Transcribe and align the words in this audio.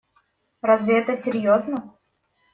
Разве 0.61 0.97
это 0.99 1.13
серьезно? 1.13 1.95